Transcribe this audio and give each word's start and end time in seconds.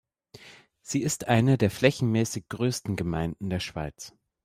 Sie 0.81 1.03
ist 1.03 1.27
eine 1.27 1.59
der 1.59 1.69
flächenmässig 1.69 2.45
grössten 2.49 2.95
Gemeinden 2.95 3.51
der 3.51 3.59
Schweiz. 3.59 4.13